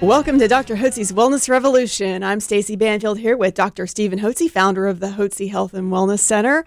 [0.00, 0.76] Welcome to Dr.
[0.76, 2.22] Hotze's Wellness Revolution.
[2.22, 3.84] I'm Stacy Banfield here with Dr.
[3.88, 6.64] Stephen Hotze, founder of the Hotze Health and Wellness Center.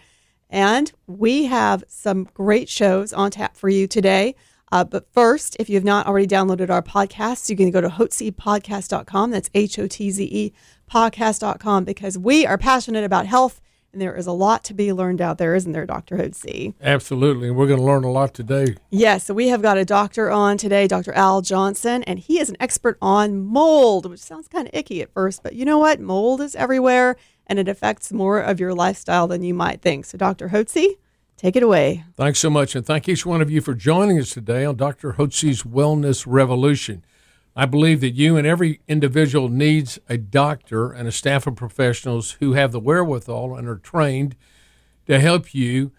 [0.50, 4.36] And we have some great shows on tap for you today.
[4.70, 7.88] Uh, but first, if you have not already downloaded our podcast, you can go to
[7.88, 9.32] hotzepodcast.com.
[9.32, 10.54] That's H O T Z E
[10.92, 13.62] podcast.com because we are passionate about health
[13.94, 16.18] and there is a lot to be learned out there, isn't there, Dr.
[16.18, 16.74] Hotze?
[16.82, 17.50] Absolutely.
[17.50, 18.76] And we're going to learn a lot today.
[18.90, 19.26] Yes.
[19.26, 21.14] So we have got a doctor on today, Dr.
[21.14, 25.12] Al Johnson, and he is an expert on mold, which sounds kind of icky at
[25.14, 26.00] first, but you know what?
[26.00, 27.18] Mold is everywhere
[27.48, 30.06] and it affects more of your lifestyle than you might think.
[30.06, 30.50] So, Dr.
[30.50, 30.98] Hotze,
[31.36, 32.06] take it away.
[32.16, 32.76] Thanks so much.
[32.76, 35.14] And thank each one of you for joining us today on Dr.
[35.14, 37.04] Hotze's Wellness Revolution.
[37.56, 42.32] I believe that you and every individual needs a doctor and a staff of professionals
[42.40, 44.36] who have the wherewithal and are trained
[45.08, 45.92] to help you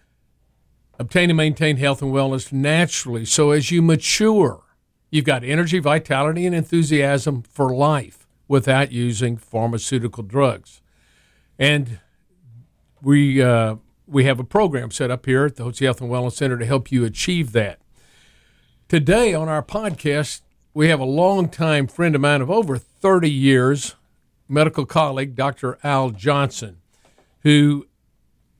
[0.97, 3.25] obtain and maintain health and wellness naturally.
[3.25, 4.63] So as you mature,
[5.11, 10.81] you've got energy, vitality, and enthusiasm for life without using pharmaceutical drugs.
[11.59, 11.99] And
[13.01, 13.75] we uh,
[14.07, 16.65] we have a program set up here at the Hotze Health and Wellness Center to
[16.65, 17.79] help you achieve that.
[18.87, 20.41] Today on our podcast,
[20.73, 23.95] we have a longtime friend of mine of over 30 years,
[24.47, 25.77] medical colleague, Dr.
[25.83, 26.77] Al Johnson,
[27.41, 27.87] who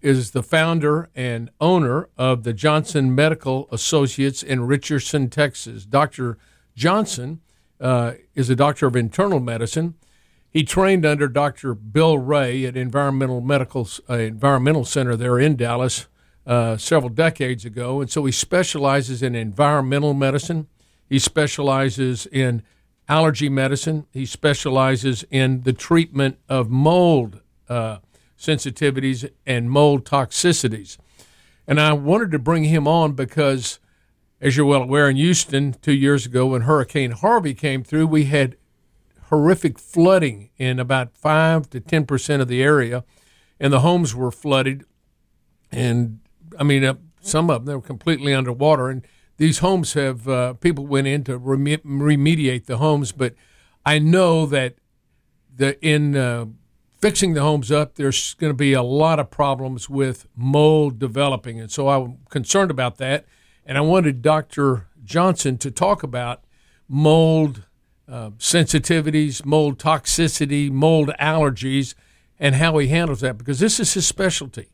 [0.01, 5.85] is the founder and owner of the Johnson Medical Associates in Richardson, Texas.
[5.85, 6.37] Dr.
[6.75, 7.41] Johnson
[7.79, 9.95] uh, is a doctor of internal medicine.
[10.51, 11.73] He trained under Dr.
[11.73, 16.07] Bill Rea at Environmental Medical uh, Environmental Center there in Dallas
[16.45, 20.67] uh, several decades ago, and so he specializes in environmental medicine
[21.09, 22.63] he specializes in
[23.07, 24.05] allergy medicine.
[24.11, 27.97] He specializes in the treatment of mold uh,
[28.37, 30.97] sensitivities and mold toxicities.
[31.67, 33.79] And I wanted to bring him on because,
[34.41, 38.25] as you're well aware, in Houston two years ago when Hurricane Harvey came through, we
[38.25, 38.57] had
[39.27, 43.03] horrific flooding in about 5 to 10% of the area,
[43.59, 44.85] and the homes were flooded.
[45.71, 46.19] And
[46.59, 48.89] I mean, uh, some of them were completely underwater.
[48.89, 49.07] And
[49.37, 53.33] these homes have uh, people went in to remediate the homes, but
[53.85, 54.75] I know that
[55.55, 56.45] the in uh,
[56.99, 61.59] fixing the homes up, there's going to be a lot of problems with mold developing,
[61.59, 63.25] and so I'm concerned about that.
[63.65, 64.87] And I wanted Dr.
[65.03, 66.43] Johnson to talk about
[66.87, 67.63] mold
[68.07, 71.95] uh, sensitivities, mold toxicity, mold allergies,
[72.39, 74.67] and how he handles that because this is his specialty.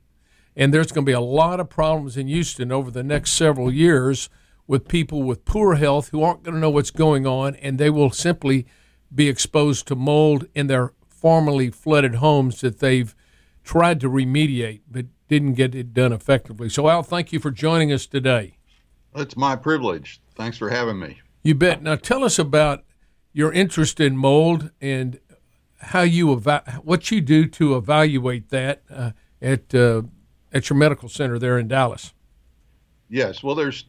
[0.56, 3.72] And there's going to be a lot of problems in Houston over the next several
[3.72, 4.30] years
[4.70, 7.90] with people with poor health who aren't going to know what's going on, and they
[7.90, 8.68] will simply
[9.14, 13.16] be exposed to mold in their formerly flooded homes that they've
[13.64, 16.70] tried to remediate but didn't get it done effectively.
[16.70, 18.58] So, Al, thank you for joining us today.
[19.16, 20.22] It's my privilege.
[20.36, 21.20] Thanks for having me.
[21.42, 21.82] You bet.
[21.82, 22.84] Now, tell us about
[23.34, 25.20] your interest in mold and
[25.80, 30.04] how you eva- what you do to evaluate that uh, at uh,
[30.54, 32.14] at your medical center there in Dallas.
[33.10, 33.42] Yes.
[33.42, 33.86] Well, there's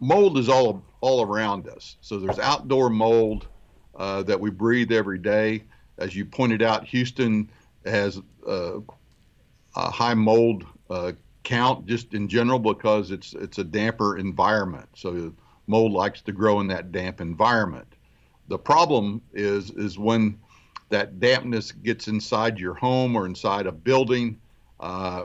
[0.00, 1.96] mold is all all around us.
[2.00, 3.48] So there's outdoor mold
[3.96, 5.64] uh, that we breathe every day.
[5.98, 7.50] As you pointed out, Houston
[7.84, 8.78] has uh,
[9.76, 11.12] a high mold uh,
[11.44, 14.88] count just in general because it's it's a damper environment.
[14.94, 15.32] So
[15.66, 17.88] mold likes to grow in that damp environment.
[18.48, 20.38] The problem is is when
[20.90, 24.38] that dampness gets inside your home or inside a building,
[24.78, 25.24] uh,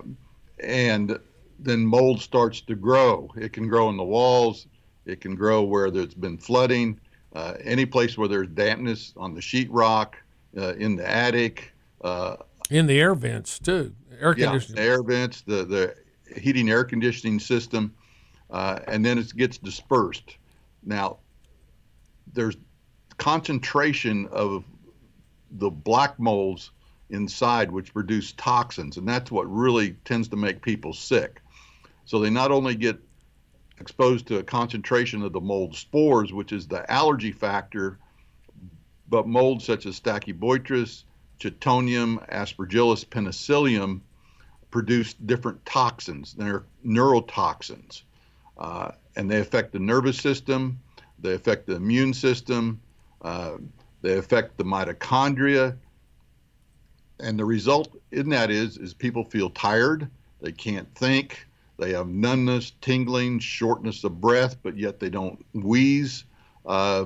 [0.59, 1.19] and
[1.59, 3.31] then mold starts to grow.
[3.35, 4.68] It can grow in the walls.
[5.06, 7.00] It can grow where there's been flooding.
[7.34, 10.13] Uh, any place where there's dampness on the sheetrock,
[10.57, 12.38] uh, in the attic, uh,
[12.69, 13.94] in the air vents too.
[14.19, 14.77] Air conditioning.
[14.77, 15.95] Yeah, the air vents, the the
[16.39, 17.94] heating air conditioning system,
[18.50, 20.38] uh, and then it gets dispersed.
[20.83, 21.18] Now,
[22.33, 22.57] there's
[23.18, 24.63] concentration of
[25.51, 26.71] the black molds
[27.09, 31.42] inside which produce toxins, and that's what really tends to make people sick.
[32.07, 32.98] So they not only get
[33.80, 38.00] exposed to a concentration of the mold spores, which is the allergy factor,
[39.09, 41.04] but molds such as Stachybotrys,
[41.39, 44.01] Chaetomium, Aspergillus, Penicillium
[44.71, 46.33] produce different toxins.
[46.33, 48.04] They're neurotoxins,
[48.57, 50.80] uh, and they affect the nervous system.
[51.19, 52.80] They affect the immune system.
[53.21, 53.57] Uh,
[54.01, 55.75] they affect the mitochondria,
[57.19, 60.09] and the result in that is is people feel tired,
[60.39, 61.46] they can't think,
[61.77, 66.25] they have numbness, tingling, shortness of breath, but yet they don't wheeze.
[66.65, 67.06] Uh,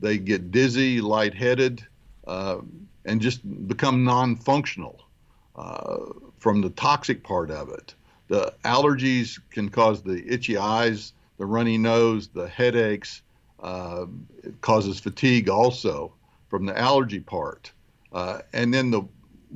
[0.00, 1.86] they get dizzy, lightheaded,
[2.26, 2.58] uh,
[3.04, 5.00] and just become non-functional
[5.54, 5.98] uh,
[6.38, 7.94] from the toxic part of it.
[8.28, 13.22] The allergies can cause the itchy eyes, the runny nose, the headaches.
[13.60, 14.06] Uh,
[14.42, 16.12] it causes fatigue also
[16.48, 17.72] from the allergy part.
[18.12, 19.02] Uh, and then the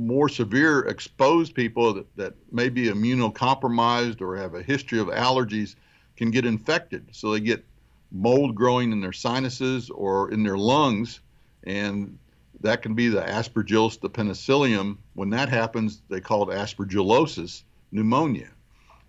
[0.01, 5.75] more severe exposed people that, that may be immunocompromised or have a history of allergies
[6.17, 7.07] can get infected.
[7.13, 7.65] So they get
[8.11, 11.21] mold growing in their sinuses or in their lungs,
[11.65, 12.19] and
[12.63, 14.99] that can be the Aspergillus, the penicillium.
[15.15, 17.63] When that happens, they call it aspergillosis
[17.93, 18.49] pneumonia.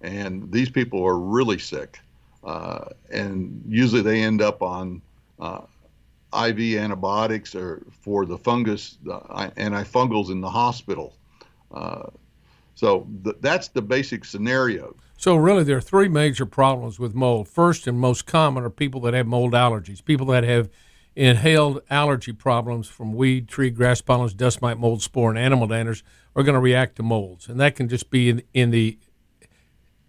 [0.02, 2.00] And these people are really sick.
[2.44, 5.02] Uh, and usually they end up on
[5.40, 5.62] uh,
[6.33, 9.19] IV antibiotics or for the fungus, the
[9.57, 11.18] antifungals in the hospital.
[11.72, 12.07] Uh,
[12.75, 14.95] so th- that's the basic scenario.
[15.18, 17.48] So really, there are three major problems with mold.
[17.48, 20.69] First and most common are people that have mold allergies, people that have
[21.16, 26.04] inhaled allergy problems from weed, tree, grass pollens, dust mite, mold spore, and animal danders
[26.36, 28.98] are going to react to molds, and that can just be in, in the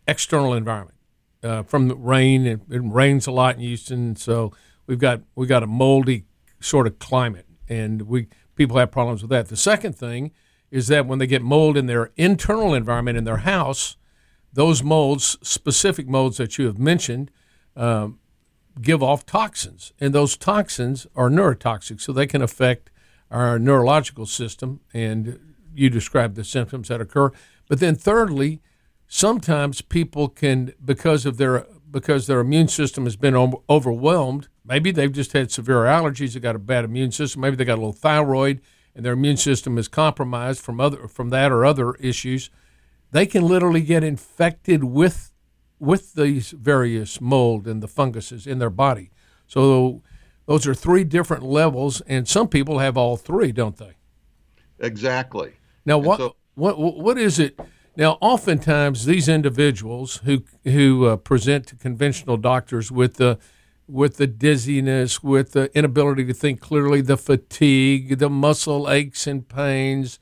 [0.07, 0.97] external environment
[1.43, 2.47] uh, from the rain.
[2.47, 4.53] It, it, rains a lot in Houston, so
[4.87, 6.25] we've got we got a moldy
[6.61, 9.49] sort of climate, and we people have problems with that.
[9.49, 10.33] The second thing
[10.71, 13.97] is that when they get mold in their internal environment in their house,
[14.53, 17.31] those molds, specific molds that you have mentioned,
[17.77, 18.19] um,
[18.81, 22.91] give off toxins, and those toxins are neurotoxic, so they can affect
[23.31, 24.81] our neurological system.
[24.93, 27.31] And you described the symptoms that occur.
[27.69, 28.61] But then, thirdly,
[29.07, 33.37] sometimes people can, because of their because their immune system has been
[33.69, 34.49] overwhelmed.
[34.65, 36.35] Maybe they've just had severe allergies.
[36.35, 37.41] They got a bad immune system.
[37.41, 38.61] Maybe they got a little thyroid,
[38.95, 42.51] and their immune system is compromised from other from that or other issues.
[43.11, 45.33] They can literally get infected with
[45.79, 49.11] with these various mold and the funguses in their body.
[49.49, 50.03] So
[50.47, 53.97] those are three different levels, and some people have all three, don't they?
[54.79, 55.55] Exactly.
[55.85, 57.59] Now, what so, what what is it?
[57.97, 63.39] Now, oftentimes these individuals who who uh, present to conventional doctors with the
[63.89, 69.49] with the dizziness, with the inability to think clearly, the fatigue, the muscle aches and
[69.49, 70.19] pains,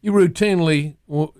[0.00, 0.96] you routinely,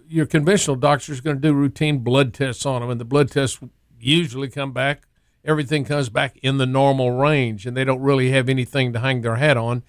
[0.08, 3.30] your conventional doctor is going to do routine blood tests on them, and the blood
[3.30, 3.60] tests
[4.00, 5.02] usually come back,
[5.44, 9.20] everything comes back in the normal range, and they don't really have anything to hang
[9.20, 9.82] their hat on.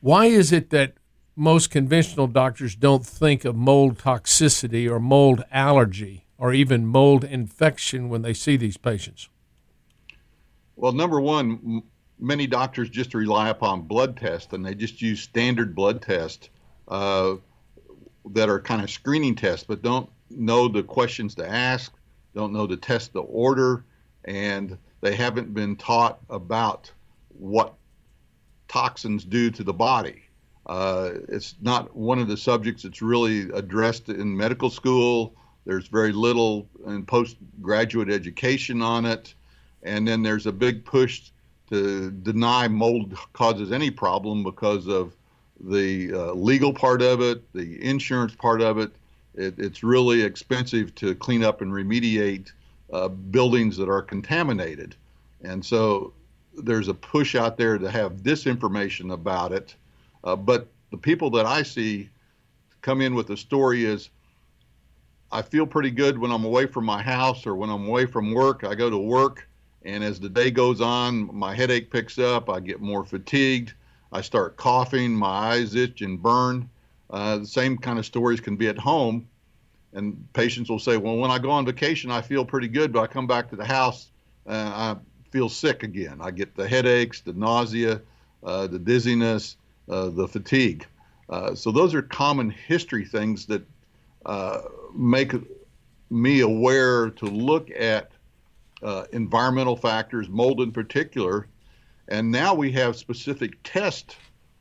[0.00, 0.94] Why is it that
[1.36, 8.08] most conventional doctors don't think of mold toxicity or mold allergy or even mold infection
[8.08, 9.28] when they see these patients?
[10.82, 11.84] Well, number one,
[12.18, 16.50] many doctors just rely upon blood tests and they just use standard blood tests.
[16.88, 17.36] Uh,
[18.30, 21.92] that are kind of screening tests, but don't know the questions to ask,
[22.34, 23.84] don't know to test the order,
[24.24, 26.90] and they haven't been taught about
[27.28, 27.74] what
[28.68, 30.22] toxins do to the body.
[30.66, 35.34] Uh, it's not one of the subjects that's really addressed in medical school.
[35.64, 39.34] There's very little in postgraduate education on it.
[39.82, 41.30] And then there's a big push
[41.70, 45.16] to deny mold causes any problem because of
[45.60, 48.92] the uh, legal part of it, the insurance part of it.
[49.34, 49.54] it.
[49.58, 52.52] It's really expensive to clean up and remediate
[52.92, 54.94] uh, buildings that are contaminated.
[55.42, 56.12] And so
[56.54, 59.74] there's a push out there to have disinformation about it.
[60.24, 62.10] Uh, but the people that I see
[62.82, 64.10] come in with the story is
[65.30, 68.34] I feel pretty good when I'm away from my house or when I'm away from
[68.34, 68.64] work.
[68.64, 69.48] I go to work,
[69.84, 72.48] and as the day goes on, my headache picks up.
[72.48, 73.74] I get more fatigued.
[74.12, 76.68] I start coughing, my eyes itch and burn.
[77.10, 79.28] Uh, the same kind of stories can be at home.
[79.92, 83.00] And patients will say, well, when I go on vacation, I feel pretty good, but
[83.00, 84.10] I come back to the house,
[84.46, 84.96] uh, I
[85.30, 86.18] feel sick again.
[86.20, 88.00] I get the headaches, the nausea,
[88.42, 89.56] uh, the dizziness,
[89.88, 90.86] uh, the fatigue.
[91.28, 93.62] Uh, so those are common history things that
[94.24, 94.62] uh,
[94.94, 95.32] make
[96.10, 98.12] me aware to look at
[99.12, 101.46] environmental factors, mold in particular,
[102.08, 104.16] and now we have specific tests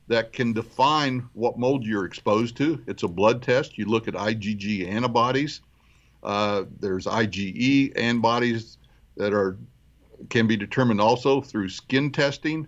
[0.07, 2.81] that can define what mold you're exposed to.
[2.87, 3.77] It's a blood test.
[3.77, 5.61] You look at IgG antibodies.
[6.21, 8.77] Uh, there's IgE antibodies
[9.17, 9.57] that are
[10.29, 12.67] can be determined also through skin testing,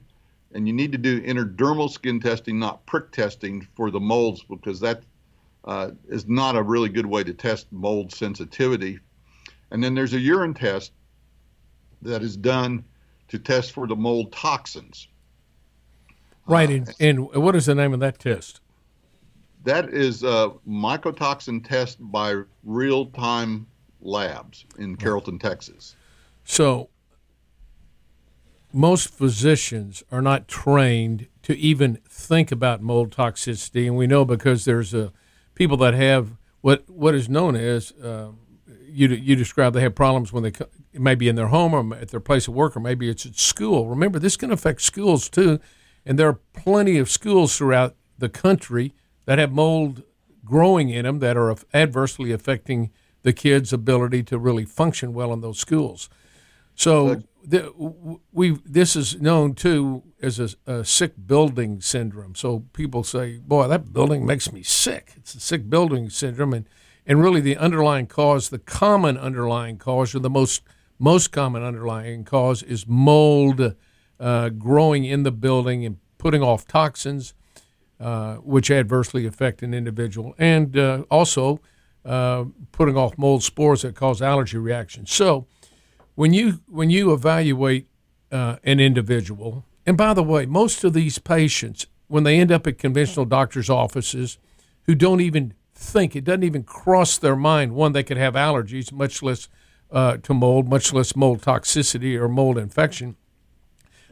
[0.53, 4.79] and you need to do intradermal skin testing, not prick testing for the molds, because
[4.79, 5.03] that
[5.65, 8.99] uh, is not a really good way to test mold sensitivity.
[9.69, 10.91] And then there's a urine test
[12.03, 12.83] that is done
[13.29, 15.07] to test for the mold toxins.
[16.45, 18.59] Right, uh, and, and what is the name of that test?
[19.63, 23.65] That is a mycotoxin test by Real Time
[24.01, 25.95] Labs in Carrollton, Texas.
[26.43, 26.89] So,
[28.73, 34.65] most physicians are not trained to even think about mold toxicity, and we know because
[34.65, 35.13] there's a
[35.55, 38.29] people that have what what is known as uh,
[38.93, 40.51] you you describe they have problems when they
[40.93, 43.87] maybe in their home or at their place of work or maybe it's at school.
[43.87, 45.59] Remember, this can affect schools too,
[46.05, 48.93] and there are plenty of schools throughout the country
[49.25, 50.03] that have mold
[50.45, 52.91] growing in them that are adversely affecting
[53.23, 56.09] the kids' ability to really function well in those schools.
[56.75, 57.71] So the,
[58.31, 62.35] we this is known too as a, a, sick building syndrome.
[62.35, 66.67] So people say, "Boy, that building makes me sick." It's a sick building syndrome, and
[67.05, 70.61] and really the underlying cause, the common underlying cause, or the most
[70.99, 73.75] most common underlying cause, is mold
[74.19, 77.33] uh, growing in the building and putting off toxins,
[77.99, 81.59] uh, which adversely affect an individual, and uh, also
[82.05, 85.11] uh, putting off mold spores that cause allergy reactions.
[85.11, 85.47] So
[86.15, 87.87] when you when you evaluate
[88.31, 92.67] uh, an individual, and by the way, most of these patients, when they end up
[92.67, 94.37] at conventional doctors' offices,
[94.83, 98.91] who don't even think it doesn't even cross their mind one they could have allergies,
[98.91, 99.49] much less
[99.91, 103.15] uh, to mold, much less mold toxicity or mold infection.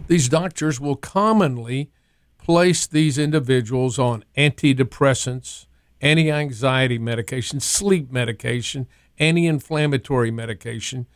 [0.07, 1.91] These doctors will commonly
[2.37, 5.67] place these individuals on antidepressants,
[6.01, 8.87] anti anxiety medication, sleep medication,
[9.19, 11.07] anti inflammatory medication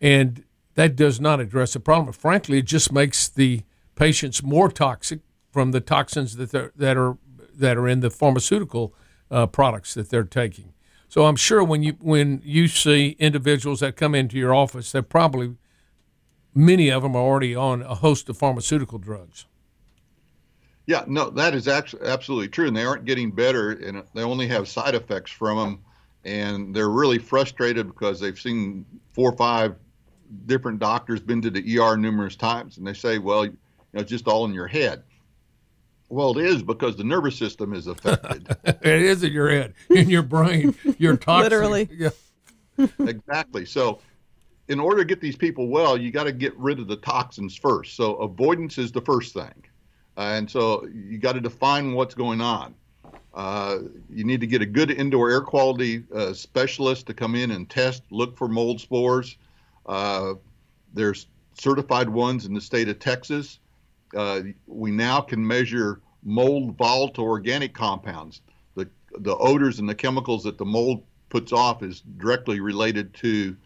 [0.00, 2.12] and that does not address the problem.
[2.12, 3.62] Frankly, it just makes the
[3.94, 7.16] patients more toxic from the toxins that that are
[7.54, 8.94] that are in the pharmaceutical
[9.30, 10.72] uh, products that they're taking.
[11.08, 15.04] So I'm sure when you when you see individuals that come into your office, that
[15.04, 15.56] probably
[16.54, 19.46] many of them are already on a host of pharmaceutical drugs.
[20.86, 24.68] Yeah, no, that is absolutely true, and they aren't getting better, and they only have
[24.68, 25.84] side effects from them,
[26.24, 29.76] and they're really frustrated because they've seen four or five
[30.46, 33.56] different doctors, been to the ER numerous times, and they say, well, you
[33.94, 35.02] know, it's just all in your head.
[36.14, 38.56] Well, it is because the nervous system is affected.
[38.64, 41.50] it is in your head, in your brain, your toxic.
[41.50, 41.88] Literally.
[41.90, 42.10] Yeah.
[43.00, 43.66] exactly.
[43.66, 43.98] So,
[44.68, 47.56] in order to get these people well, you got to get rid of the toxins
[47.56, 47.96] first.
[47.96, 49.64] So, avoidance is the first thing.
[50.16, 52.76] Uh, and so, you got to define what's going on.
[53.34, 53.78] Uh,
[54.08, 57.68] you need to get a good indoor air quality uh, specialist to come in and
[57.68, 59.36] test, look for mold spores.
[59.84, 60.34] Uh,
[60.92, 63.58] there's certified ones in the state of Texas.
[64.16, 68.40] Uh, we now can measure mold volatile organic compounds.
[68.74, 68.88] The,
[69.18, 73.56] the odors and the chemicals that the mold puts off is directly related to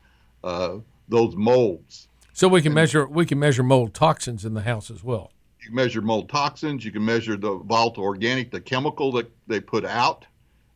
[0.44, 0.76] uh,
[1.08, 2.08] those molds.
[2.32, 5.32] So we can and measure we can measure mold toxins in the house as well.
[5.60, 6.84] You can measure mold toxins.
[6.84, 10.24] You can measure the volatile organic, the chemical that they put out,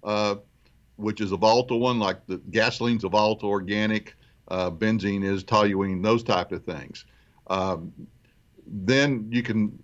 [0.03, 0.37] uh,
[0.97, 4.17] which is a volatile one, like the gasoline's a volatile organic
[4.49, 7.05] uh, benzene is, toluene, those type of things.
[7.47, 7.93] Um,
[8.67, 9.81] then you can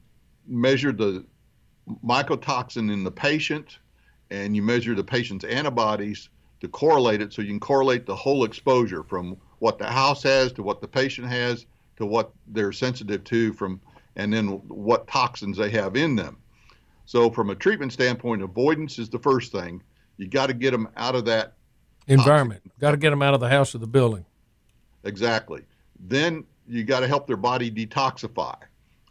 [0.46, 1.24] measure the
[2.04, 3.78] mycotoxin in the patient,
[4.30, 6.28] and you measure the patient's antibodies
[6.60, 10.52] to correlate it, so you can correlate the whole exposure from what the house has
[10.52, 11.66] to what the patient has
[11.96, 13.80] to what they're sensitive to from,
[14.16, 16.38] and then what toxins they have in them.
[17.06, 19.82] So from a treatment standpoint, avoidance is the first thing.
[20.16, 21.54] You got to get them out of that
[22.06, 22.62] environment.
[22.78, 24.26] Got to get them out of the house or the building.
[25.04, 25.64] Exactly.
[26.00, 28.56] Then you got to help their body detoxify,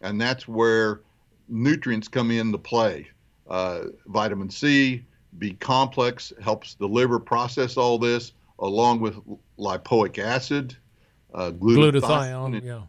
[0.01, 1.01] and that's where
[1.47, 3.07] nutrients come into play.
[3.47, 5.03] Uh, vitamin C,
[5.37, 9.15] B complex helps the liver process all this, along with
[9.57, 10.75] lipoic acid,
[11.33, 12.01] uh, glutathione.
[12.01, 12.81] glutathione yeah.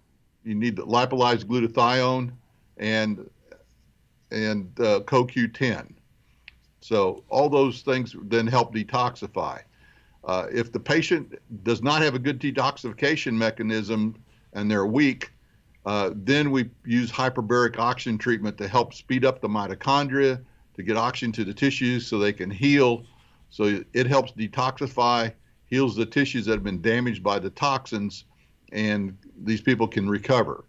[0.44, 2.32] You need the liposomal glutathione
[2.76, 3.28] and
[4.30, 5.94] and uh, CoQ10.
[6.80, 9.62] So all those things then help detoxify.
[10.24, 14.14] Uh, if the patient does not have a good detoxification mechanism
[14.52, 15.32] and they're weak,
[15.88, 20.38] uh, then we use hyperbaric oxygen treatment to help speed up the mitochondria
[20.74, 23.06] to get oxygen to the tissues so they can heal.
[23.48, 25.32] So it helps detoxify,
[25.64, 28.24] heals the tissues that have been damaged by the toxins,
[28.70, 30.66] and these people can recover.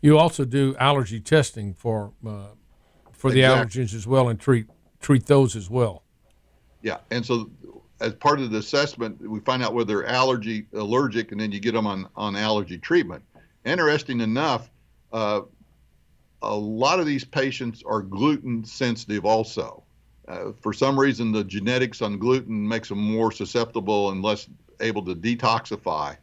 [0.00, 2.50] You also do allergy testing for uh,
[3.10, 3.82] for the exactly.
[3.82, 4.66] allergens as well, and treat
[5.00, 6.04] treat those as well.
[6.82, 7.50] Yeah, and so
[8.00, 11.58] as part of the assessment, we find out whether they're allergy allergic, and then you
[11.58, 13.24] get them on on allergy treatment.
[13.64, 14.70] Interesting enough,
[15.12, 15.42] uh,
[16.42, 19.82] a lot of these patients are gluten sensitive also.
[20.26, 24.48] Uh, for some reason, the genetics on gluten makes them more susceptible and less
[24.80, 26.16] able to detoxify.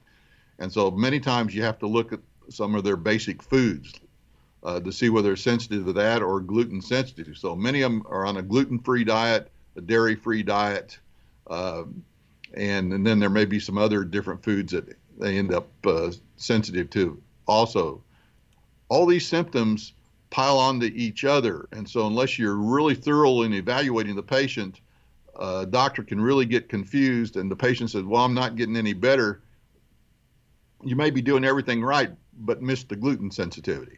[0.60, 2.20] And so many times you have to look at
[2.50, 3.94] some of their basic foods,
[4.64, 7.38] uh, to see whether they're sensitive to that or gluten sensitive.
[7.38, 10.98] So many of them are on a gluten free diet, a dairy free diet,
[11.50, 12.04] um,
[12.54, 14.86] and, and then there may be some other different foods that
[15.18, 17.22] they end up uh, sensitive to.
[17.50, 18.04] Also,
[18.90, 19.94] all these symptoms
[20.30, 24.82] pile onto each other, and so unless you're really thorough in evaluating the patient,
[25.40, 28.94] a doctor can really get confused, and the patient says, "Well, I'm not getting any
[28.94, 29.42] better."
[30.84, 33.98] You may be doing everything right, but miss the gluten sensitivity.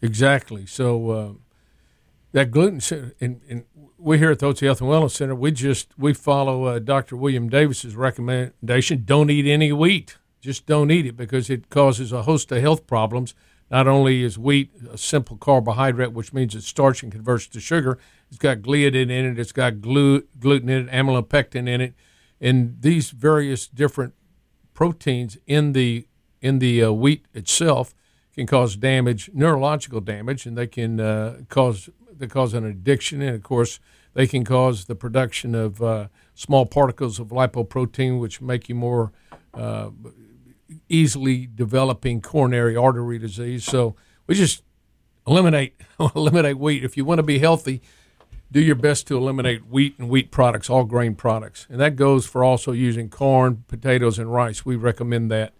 [0.00, 0.64] Exactly.
[0.64, 1.32] So uh,
[2.32, 2.80] that gluten,
[3.20, 3.64] and, and,
[3.98, 7.16] we here at the Hotze Health and Wellness Center, we just we follow uh, Dr.
[7.16, 10.16] William Davis's recommendation: don't eat any wheat.
[10.42, 13.32] Just don't eat it because it causes a host of health problems.
[13.70, 17.96] Not only is wheat a simple carbohydrate, which means it's starch and converts to sugar,
[18.28, 21.94] it's got gliadin in it, it's got glu- gluten in it, amylopectin in it,
[22.40, 24.14] and these various different
[24.74, 26.06] proteins in the
[26.40, 27.94] in the uh, wheat itself
[28.34, 33.36] can cause damage, neurological damage, and they can uh, cause they cause an addiction, and
[33.36, 33.78] of course
[34.14, 39.12] they can cause the production of uh, small particles of lipoprotein, which make you more
[39.54, 39.90] uh,
[40.88, 43.64] easily developing coronary artery disease.
[43.64, 44.62] So we just
[45.26, 45.80] eliminate
[46.16, 47.82] eliminate wheat if you want to be healthy.
[48.50, 52.26] Do your best to eliminate wheat and wheat products, all grain products, and that goes
[52.26, 54.66] for also using corn, potatoes, and rice.
[54.66, 55.54] We recommend that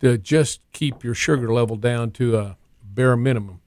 [0.00, 3.60] to just keep your sugar level down to a bare minimum.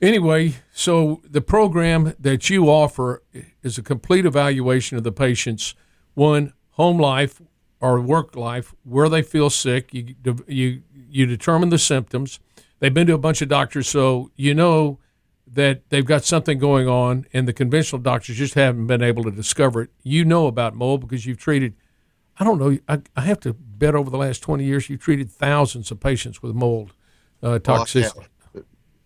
[0.00, 3.22] Anyway, so the program that you offer
[3.62, 5.74] is a complete evaluation of the patient's
[6.14, 7.40] one home life
[7.80, 9.92] or work life, where they feel sick.
[9.92, 10.14] You
[10.46, 12.40] you you determine the symptoms.
[12.80, 14.98] They've been to a bunch of doctors, so you know
[15.52, 19.30] that they've got something going on, and the conventional doctors just haven't been able to
[19.30, 19.90] discover it.
[20.02, 21.74] You know about mold because you've treated.
[22.38, 22.78] I don't know.
[22.88, 26.40] I, I have to bet over the last 20 years you've treated thousands of patients
[26.40, 26.92] with mold
[27.42, 28.26] uh, toxicity.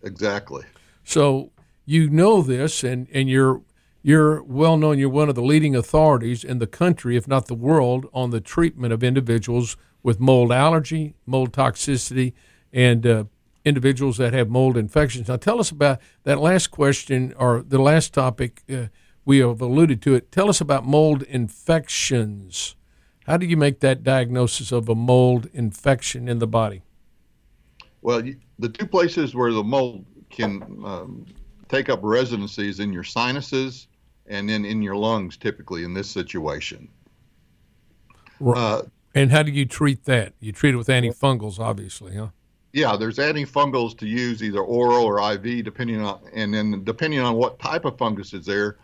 [0.02, 0.64] exactly.
[1.04, 1.52] So
[1.86, 3.62] you know this, and, and you're
[4.02, 4.98] you're well known.
[4.98, 8.40] You're one of the leading authorities in the country, if not the world, on the
[8.40, 12.32] treatment of individuals with mold allergy, mold toxicity,
[12.72, 13.24] and uh,
[13.64, 15.28] individuals that have mold infections.
[15.28, 18.62] Now, tell us about that last question or the last topic.
[18.70, 18.86] Uh,
[19.24, 20.32] we have alluded to it.
[20.32, 22.74] Tell us about mold infections.
[23.26, 26.82] How do you make that diagnosis of a mold infection in the body?
[28.00, 28.20] Well,
[28.58, 31.26] the two places where the mold can um,
[31.68, 33.86] take up residencies in your sinuses
[34.26, 36.88] and then in your lungs, typically in this situation.
[38.40, 38.58] Right.
[38.58, 38.82] Uh,
[39.14, 40.32] and how do you treat that?
[40.40, 42.28] You treat it with antifungals, obviously, huh?
[42.72, 47.34] Yeah, there's antifungals to use either oral or IV, depending on, and then depending on
[47.34, 48.78] what type of fungus is there,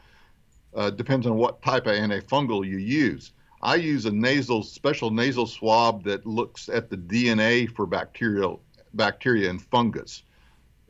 [0.74, 3.32] uh, depends on what type of antifungal you use.
[3.62, 8.60] I use a nasal special nasal swab that looks at the DNA for bacterial
[8.94, 10.22] bacteria and fungus.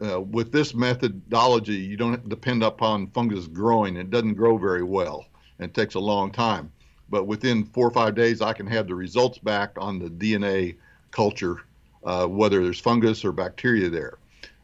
[0.00, 3.96] Uh, with this methodology, you don't depend upon fungus growing.
[3.96, 5.26] It doesn't grow very well,
[5.58, 6.72] and takes a long time.
[7.11, 10.76] But within four or five days, I can have the results back on the DNA
[11.11, 11.62] culture,
[12.04, 14.18] uh, whether there's fungus or bacteria there.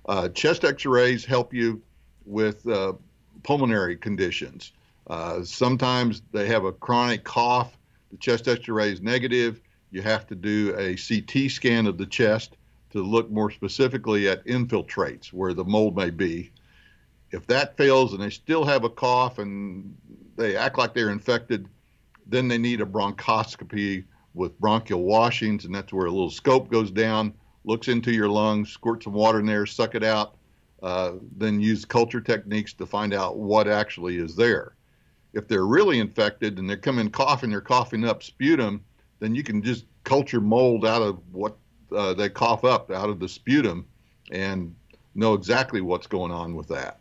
[0.07, 1.83] Uh, chest X-rays help you
[2.27, 2.93] with uh,
[3.43, 4.73] pulmonary conditions.
[5.07, 7.77] Uh, sometimes they have a chronic cough
[8.15, 12.57] the chest x-ray is negative, you have to do a CT scan of the chest
[12.95, 16.51] to look more specifically at infiltrates where the mold may be.
[17.31, 19.97] If that fails and they still have a cough and
[20.37, 21.69] they act like they're infected,
[22.27, 26.91] then they need a bronchoscopy with bronchial washings, and that's where a little scope goes
[26.91, 30.37] down, looks into your lungs, squirt some water in there, suck it out,
[30.83, 34.75] uh, then use culture techniques to find out what actually is there
[35.35, 38.83] if they're really infected and they're coming coughing, they're coughing up sputum,
[39.19, 41.57] then you can just culture mold out of what
[41.95, 43.87] uh, they cough up out of the sputum
[44.31, 44.75] and
[45.15, 46.99] know exactly what's going on with that.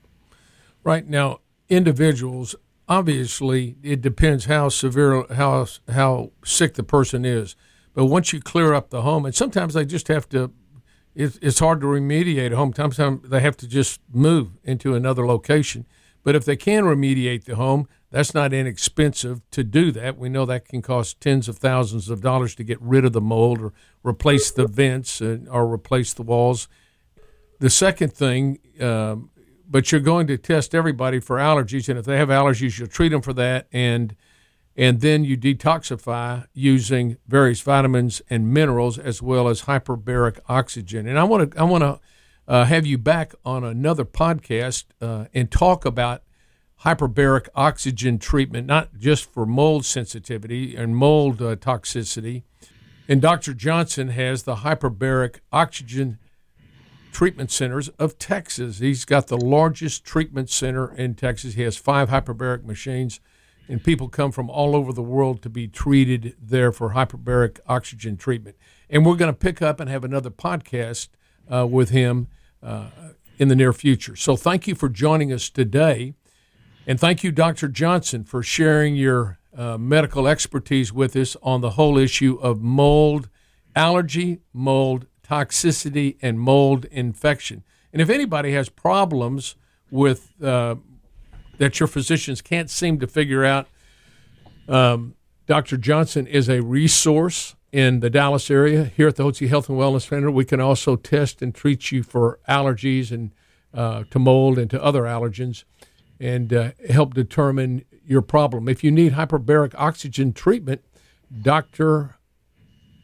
[0.83, 2.55] Right now, individuals
[2.87, 7.55] obviously it depends how severe how how sick the person is,
[7.93, 10.51] but once you clear up the home, and sometimes they just have to.
[11.15, 12.73] it's hard to remediate a home.
[12.73, 15.85] Sometimes they have to just move into another location.
[16.23, 20.19] But if they can remediate the home, that's not inexpensive to do that.
[20.19, 23.19] We know that can cost tens of thousands of dollars to get rid of the
[23.19, 23.73] mold or
[24.03, 26.67] replace the vents or replace the walls.
[27.59, 29.31] The second thing, um,
[29.67, 33.09] but you're going to test everybody for allergies, and if they have allergies, you'll treat
[33.09, 34.15] them for that, and
[34.75, 41.07] and then you detoxify using various vitamins and minerals as well as hyperbaric oxygen.
[41.07, 41.99] And I want to I want to
[42.47, 46.21] uh, have you back on another podcast uh, and talk about
[46.83, 52.43] hyperbaric oxygen treatment, not just for mold sensitivity and mold uh, toxicity.
[53.07, 53.53] And Dr.
[53.53, 56.19] Johnson has the hyperbaric oxygen
[57.11, 58.79] treatment centers of Texas.
[58.79, 61.53] He's got the largest treatment center in Texas.
[61.53, 63.19] He has five hyperbaric machines,
[63.69, 68.17] and people come from all over the world to be treated there for hyperbaric oxygen
[68.17, 68.57] treatment.
[68.89, 71.09] And we're going to pick up and have another podcast
[71.53, 72.27] uh, with him
[72.61, 72.87] uh,
[73.37, 74.15] in the near future.
[74.15, 76.15] So thank you for joining us today.
[76.85, 77.69] And thank you, Dr.
[77.69, 83.29] Johnson, for sharing your uh, medical expertise with us on the whole issue of mold
[83.75, 87.63] allergy, mold toxicity, and mold infection.
[87.93, 89.55] And if anybody has problems
[89.91, 90.75] with uh,
[91.57, 93.67] that your physicians can't seem to figure out,
[94.67, 95.15] um,
[95.45, 95.77] Dr.
[95.77, 98.85] Johnson is a resource in the Dallas area.
[98.85, 102.03] Here at the Hotze Health and Wellness Center, we can also test and treat you
[102.03, 103.31] for allergies and
[103.73, 105.63] uh, to mold and to other allergens
[106.23, 108.69] and uh, help determine your problem.
[108.69, 110.81] If you need hyperbaric oxygen treatment,
[111.41, 112.15] Dr.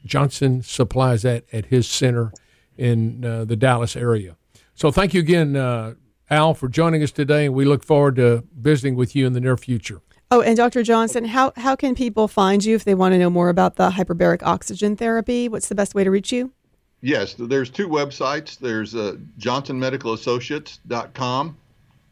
[0.06, 2.32] Johnson supplies that at his center
[2.78, 4.38] in uh, the Dallas area.
[4.74, 5.96] So thank you again, uh,
[6.30, 9.42] Al, for joining us today, and we look forward to visiting with you in the
[9.42, 10.00] near future.
[10.32, 10.84] Oh, and Dr.
[10.84, 13.90] Johnson, how, how can people find you if they want to know more about the
[13.90, 15.50] hyperbaric oxygen therapy?
[15.50, 16.54] What's the best way to reach you?
[17.02, 18.58] Yes, there's two websites.
[18.58, 21.58] There's uh, johnsonmedicalassociates.com,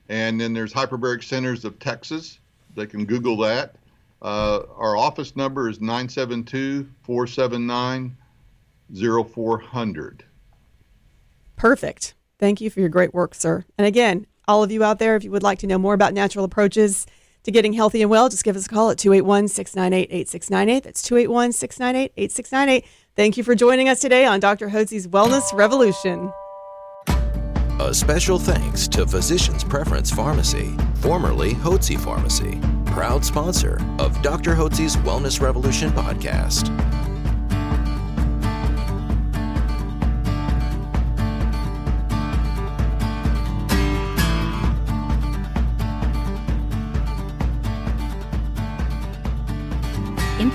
[0.09, 2.39] and then there's Hyperbaric Centers of Texas.
[2.75, 3.75] They can Google that.
[4.21, 8.17] Uh, our office number is 972 479
[8.93, 10.23] 0400.
[11.55, 12.13] Perfect.
[12.39, 13.65] Thank you for your great work, sir.
[13.77, 16.13] And again, all of you out there, if you would like to know more about
[16.13, 17.05] natural approaches
[17.43, 20.83] to getting healthy and well, just give us a call at 281 698 8698.
[20.83, 22.85] That's 281 698 8698.
[23.15, 24.69] Thank you for joining us today on Dr.
[24.69, 26.31] Hotze's Wellness Revolution.
[27.79, 34.55] A special thanks to Physicians Preference Pharmacy, formerly Hotze Pharmacy, proud sponsor of Dr.
[34.55, 36.73] Hotze's Wellness Revolution podcast.